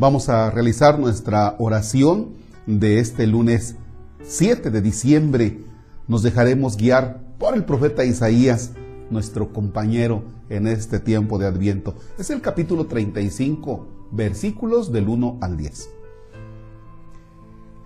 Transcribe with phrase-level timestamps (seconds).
[0.00, 2.30] Vamos a realizar nuestra oración
[2.66, 3.76] de este lunes
[4.22, 5.60] 7 de diciembre.
[6.08, 8.70] Nos dejaremos guiar por el profeta Isaías,
[9.10, 11.96] nuestro compañero en este tiempo de Adviento.
[12.18, 15.90] Es el capítulo 35, versículos del 1 al 10.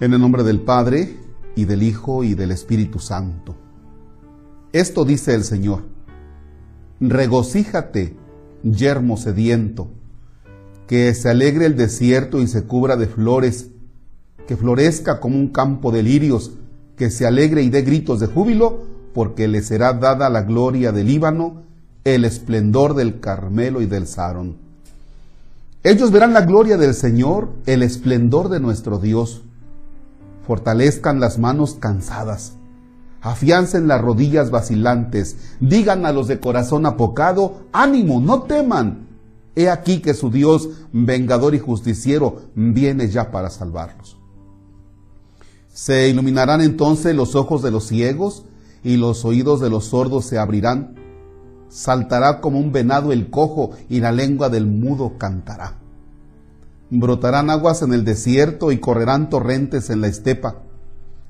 [0.00, 1.16] En el nombre del Padre,
[1.56, 3.56] y del Hijo, y del Espíritu Santo.
[4.74, 5.84] Esto dice el Señor.
[7.00, 8.18] Regocíjate,
[8.62, 9.88] yermo sediento,
[10.92, 13.68] que se alegre el desierto y se cubra de flores,
[14.46, 16.52] que florezca como un campo de lirios,
[16.98, 18.82] que se alegre y dé gritos de júbilo,
[19.14, 21.62] porque le será dada la gloria del Líbano,
[22.04, 24.58] el esplendor del Carmelo y del Sarón.
[25.82, 29.44] Ellos verán la gloria del Señor, el esplendor de nuestro Dios.
[30.46, 32.52] Fortalezcan las manos cansadas,
[33.22, 39.11] afiancen las rodillas vacilantes, digan a los de corazón apocado, ánimo, no teman.
[39.54, 44.16] He aquí que su Dios, vengador y justiciero, viene ya para salvarlos.
[45.68, 48.44] Se iluminarán entonces los ojos de los ciegos
[48.82, 50.96] y los oídos de los sordos se abrirán.
[51.68, 55.78] Saltará como un venado el cojo y la lengua del mudo cantará.
[56.90, 60.62] Brotarán aguas en el desierto y correrán torrentes en la estepa.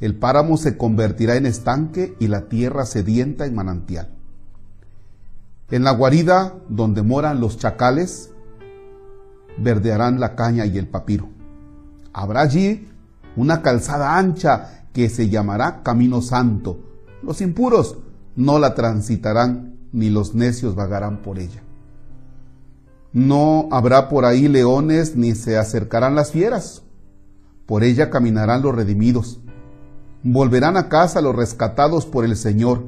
[0.00, 4.15] El páramo se convertirá en estanque y la tierra sedienta en manantial.
[5.70, 8.30] En la guarida donde moran los chacales,
[9.58, 11.28] verdearán la caña y el papiro.
[12.12, 12.88] Habrá allí
[13.34, 16.78] una calzada ancha que se llamará Camino Santo.
[17.22, 17.98] Los impuros
[18.36, 21.62] no la transitarán, ni los necios vagarán por ella.
[23.12, 26.82] No habrá por ahí leones, ni se acercarán las fieras.
[27.66, 29.40] Por ella caminarán los redimidos.
[30.22, 32.84] Volverán a casa los rescatados por el Señor.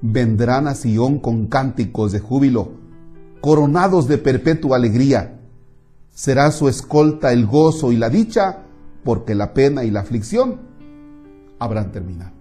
[0.00, 2.72] Vendrán a Sión con cánticos de júbilo,
[3.40, 5.40] coronados de perpetua alegría.
[6.10, 8.62] Será su escolta el gozo y la dicha,
[9.04, 10.60] porque la pena y la aflicción
[11.58, 12.32] habrán terminado.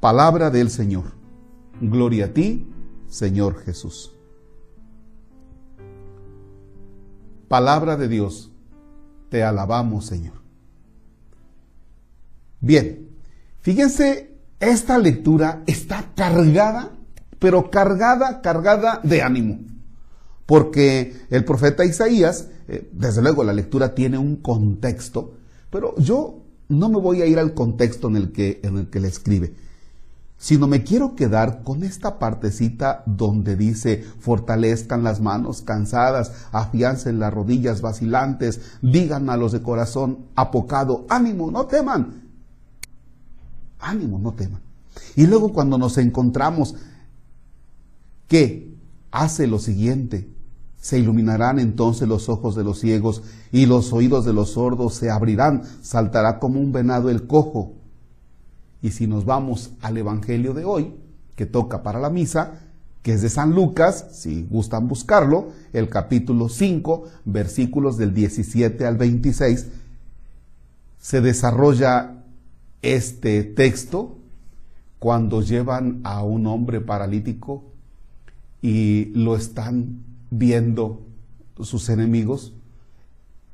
[0.00, 1.12] Palabra del Señor.
[1.80, 2.66] Gloria a ti,
[3.08, 4.12] Señor Jesús.
[7.48, 8.50] Palabra de Dios,
[9.28, 10.42] te alabamos Señor.
[12.60, 13.10] Bien,
[13.60, 14.31] fíjense,
[14.62, 16.92] esta lectura está cargada,
[17.38, 19.58] pero cargada, cargada de ánimo.
[20.46, 25.34] Porque el profeta Isaías, eh, desde luego la lectura tiene un contexto,
[25.70, 29.00] pero yo no me voy a ir al contexto en el que, en el que
[29.00, 29.54] le escribe
[30.42, 37.32] sino me quiero quedar con esta partecita donde dice, fortalezcan las manos cansadas, afiancen las
[37.32, 42.31] rodillas vacilantes, digan a los de corazón apocado, ánimo, no teman,
[43.82, 44.60] ánimo, no teman.
[45.16, 46.74] Y luego cuando nos encontramos,
[48.28, 48.72] ¿qué?
[49.10, 50.28] Hace lo siguiente,
[50.80, 53.22] se iluminarán entonces los ojos de los ciegos
[53.52, 57.74] y los oídos de los sordos se abrirán, saltará como un venado el cojo
[58.82, 60.92] y si nos vamos al Evangelio de hoy,
[61.36, 62.60] que toca para la misa,
[63.02, 68.96] que es de San Lucas, si gustan buscarlo, el capítulo 5, versículos del 17 al
[68.96, 69.68] 26,
[70.98, 72.21] se desarrolla
[72.82, 74.18] este texto
[74.98, 77.64] cuando llevan a un hombre paralítico
[78.60, 81.02] y lo están viendo
[81.60, 82.52] sus enemigos.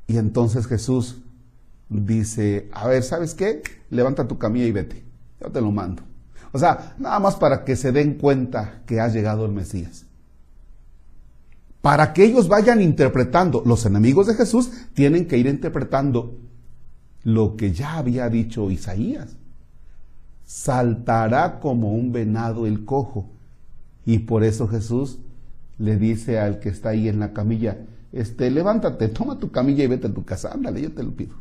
[0.07, 1.17] Y entonces Jesús
[1.89, 3.63] dice, a ver, ¿sabes qué?
[3.89, 5.09] Levanta tu camilla y vete
[5.39, 6.03] yo te lo mando.
[6.51, 10.05] O sea, nada más para que se den cuenta que ha llegado el Mesías.
[11.81, 16.37] Para que ellos vayan interpretando, los enemigos de Jesús tienen que ir interpretando
[17.23, 19.35] lo que ya había dicho Isaías.
[20.45, 23.29] Saltará como un venado el cojo.
[24.05, 25.19] Y por eso Jesús
[25.77, 27.77] le dice al que está ahí en la camilla,
[28.11, 30.51] este, levántate, toma tu camilla y vete a tu casa.
[30.51, 31.35] Ándale, yo te lo pido.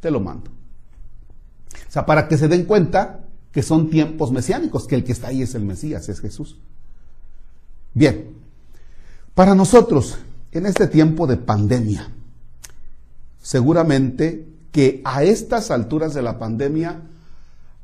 [0.00, 0.50] Te lo mando.
[0.50, 3.20] O sea, para que se den cuenta
[3.52, 6.58] que son tiempos mesiánicos, que el que está ahí es el Mesías, es Jesús.
[7.94, 8.32] Bien,
[9.34, 10.18] para nosotros,
[10.52, 12.08] en este tiempo de pandemia,
[13.40, 17.02] seguramente que a estas alturas de la pandemia,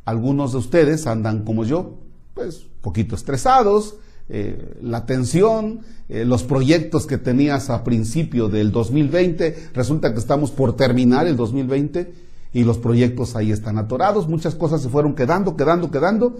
[0.04, 1.98] algunos de ustedes andan como yo,
[2.34, 3.96] pues poquito estresados,
[4.28, 10.50] eh, la tensión, eh, los proyectos que tenías a principio del 2020, resulta que estamos
[10.50, 12.12] por terminar el 2020
[12.52, 16.38] y los proyectos ahí están atorados, muchas cosas se fueron quedando, quedando, quedando,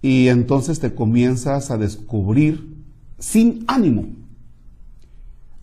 [0.00, 2.76] y entonces te comienzas a descubrir
[3.18, 4.06] sin ánimo.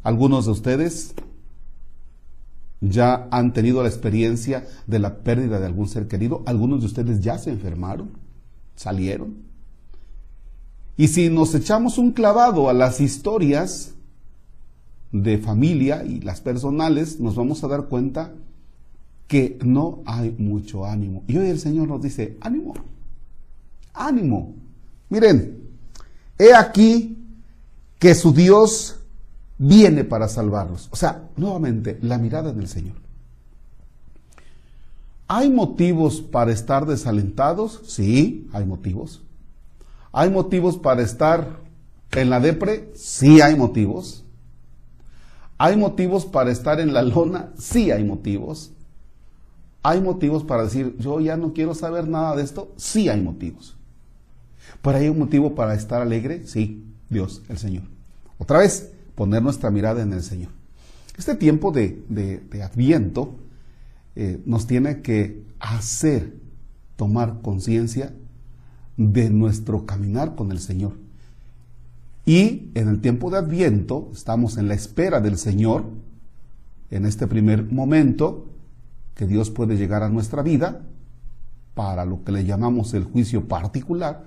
[0.04, 1.14] Algunos de ustedes
[2.82, 7.22] ya han tenido la experiencia de la pérdida de algún ser querido, algunos de ustedes
[7.22, 8.12] ya se enfermaron,
[8.76, 9.50] salieron.
[10.96, 13.94] Y si nos echamos un clavado a las historias
[15.12, 18.34] de familia y las personales, nos vamos a dar cuenta
[19.28, 21.24] que no hay mucho ánimo.
[21.28, 22.74] Y hoy el Señor nos dice, ánimo,
[23.94, 24.56] ánimo.
[25.10, 25.70] Miren,
[26.38, 27.18] he aquí
[27.98, 28.99] que su Dios
[29.60, 30.88] viene para salvarlos.
[30.90, 32.96] O sea, nuevamente, la mirada del Señor.
[35.28, 37.82] ¿Hay motivos para estar desalentados?
[37.86, 39.22] Sí, hay motivos.
[40.12, 41.60] ¿Hay motivos para estar
[42.14, 42.92] en la depre?
[42.96, 44.24] Sí, hay motivos.
[45.60, 47.52] ¿Hay motivos para estar en la lona?
[47.60, 48.72] Sí, hay motivos.
[49.84, 52.74] ¿Hay motivos para decir, yo ya no quiero saber nada de esto?
[52.78, 53.76] Sí, hay motivos.
[54.82, 56.48] ¿Pero hay un motivo para estar alegre?
[56.48, 57.84] Sí, Dios, el Señor.
[58.38, 60.50] Otra vez, poner nuestra mirada en el Señor.
[61.18, 63.36] Este tiempo de, de Adviento
[64.16, 66.38] eh, nos tiene que hacer
[66.96, 68.14] tomar conciencia
[68.96, 70.94] de nuestro caminar con el Señor.
[72.26, 75.84] Y en el tiempo de Adviento, estamos en la espera del Señor,
[76.90, 78.48] en este primer momento
[79.16, 80.84] que Dios puede llegar a nuestra vida,
[81.74, 84.24] para lo que le llamamos el juicio particular,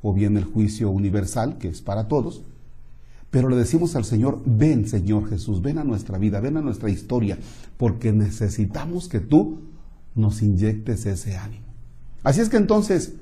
[0.00, 2.44] o bien el juicio universal, que es para todos,
[3.30, 6.90] pero le decimos al Señor, ven Señor Jesús, ven a nuestra vida, ven a nuestra
[6.90, 7.38] historia,
[7.76, 9.60] porque necesitamos que tú
[10.14, 11.66] nos inyectes ese ánimo.
[12.22, 13.14] Así es que entonces,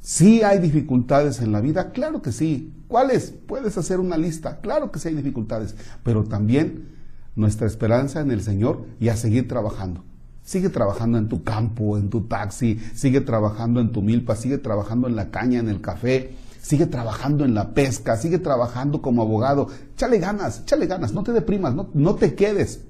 [0.00, 1.90] ¿sí hay dificultades en la vida?
[1.92, 2.72] Claro que sí.
[2.86, 3.34] ¿Cuáles?
[3.46, 4.60] Puedes hacer una lista.
[4.60, 6.96] Claro que sí hay dificultades, pero también
[7.36, 10.04] nuestra esperanza en el Señor y a seguir trabajando.
[10.42, 15.06] Sigue trabajando en tu campo, en tu taxi, sigue trabajando en tu milpa, sigue trabajando
[15.06, 19.68] en la caña, en el café, sigue trabajando en la pesca, sigue trabajando como abogado.
[19.96, 22.80] Chale ganas, chale ganas, no te deprimas, no, no te quedes.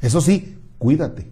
[0.00, 1.30] Eso sí, cuídate.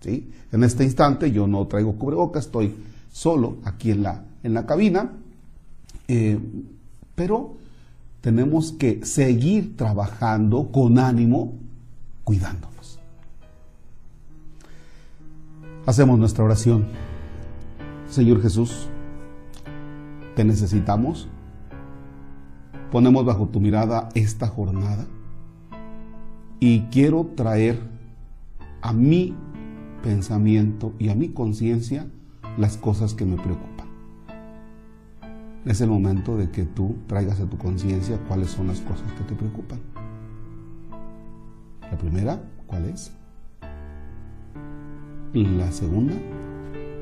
[0.00, 0.30] ¿sí?
[0.52, 2.74] En este instante yo no traigo cubrebocas, estoy
[3.12, 5.12] solo aquí en la, en la cabina,
[6.06, 6.38] eh,
[7.14, 7.56] pero
[8.20, 11.54] tenemos que seguir trabajando con ánimo,
[12.24, 12.98] cuidándonos.
[15.86, 16.86] Hacemos nuestra oración.
[18.08, 18.88] Señor Jesús,
[20.38, 21.26] te necesitamos.
[22.92, 25.04] Ponemos bajo tu mirada esta jornada
[26.60, 27.80] y quiero traer
[28.80, 29.34] a mi
[30.00, 32.06] pensamiento y a mi conciencia
[32.56, 33.88] las cosas que me preocupan.
[35.64, 39.24] Es el momento de que tú traigas a tu conciencia cuáles son las cosas que
[39.24, 39.80] te preocupan.
[41.90, 43.10] La primera, ¿cuál es?
[45.32, 46.14] La segunda,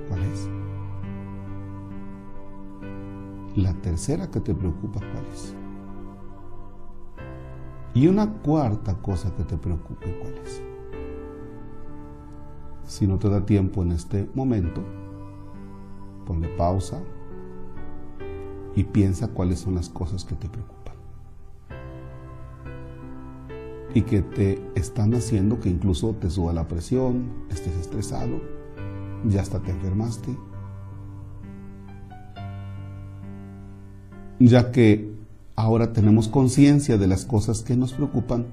[0.08, 0.65] ¿cuál es?
[3.56, 5.54] La tercera que te preocupa, ¿cuál es?
[7.94, 10.62] Y una cuarta cosa que te preocupe, ¿cuál es?
[12.84, 14.82] Si no te da tiempo en este momento,
[16.26, 17.02] ponle pausa
[18.74, 20.96] y piensa cuáles son las cosas que te preocupan.
[23.94, 28.38] Y que te están haciendo que incluso te suba la presión, estés estresado,
[29.24, 30.36] ya hasta te enfermaste,
[34.38, 35.10] ya que
[35.54, 38.46] ahora tenemos conciencia de las cosas que nos preocupan,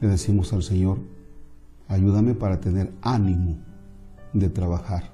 [0.00, 0.98] le decimos al Señor,
[1.88, 3.56] ayúdame para tener ánimo
[4.32, 5.10] de trabajar,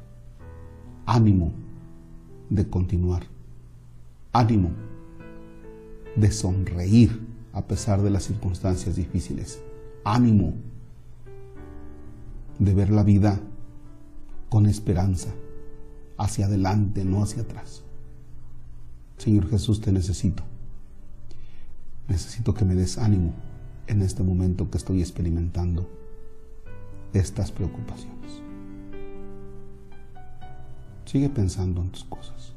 [1.07, 1.53] ánimo
[2.51, 3.23] de continuar,
[4.33, 4.71] ánimo
[6.17, 9.63] de sonreír a pesar de las circunstancias difíciles,
[10.05, 10.55] ánimo
[12.59, 13.41] de ver la vida
[14.49, 15.31] con esperanza,
[16.19, 17.83] hacia adelante, no hacia atrás.
[19.19, 20.43] Señor Jesús, te necesito.
[22.09, 23.33] Necesito que me des ánimo
[23.87, 25.89] en este momento que estoy experimentando
[27.13, 28.43] estas preocupaciones.
[31.05, 32.53] Sigue pensando en tus cosas.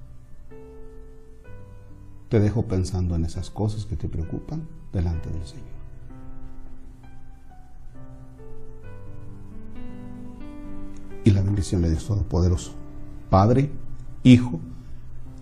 [2.29, 5.77] Te dejo pensando en esas cosas que te preocupan delante del Señor.
[11.23, 12.71] Y la bendición de Dios Todopoderoso,
[13.29, 13.69] Padre,
[14.23, 14.59] Hijo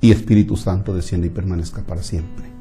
[0.02, 2.55] y Espíritu Santo descienda y permanezca para siempre.